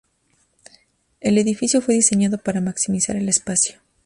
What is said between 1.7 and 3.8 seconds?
fue diseñado para maximizar el espacio.